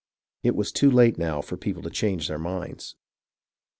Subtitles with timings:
[0.41, 2.95] It was too late now for people to change their minds.